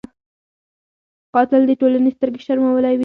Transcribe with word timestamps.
قاتل 1.35 1.61
د 1.67 1.71
ټولنې 1.79 2.09
سترګې 2.15 2.41
شرمولی 2.45 2.93
وي 2.95 2.99